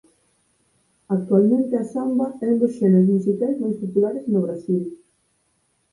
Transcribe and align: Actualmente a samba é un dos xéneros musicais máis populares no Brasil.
Actualmente 1.15 1.73
a 1.81 1.85
samba 1.93 2.27
é 2.45 2.45
un 2.53 2.57
dos 2.61 2.73
xéneros 2.79 3.11
musicais 3.15 3.59
máis 3.63 3.77
populares 3.83 4.25
no 4.33 4.39
Brasil. 4.45 4.83